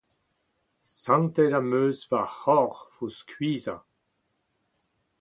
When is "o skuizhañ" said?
3.03-3.81